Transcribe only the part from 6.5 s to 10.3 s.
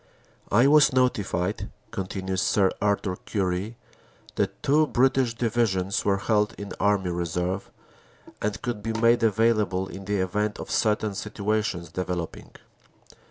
in Army Reserve, and could be made available in the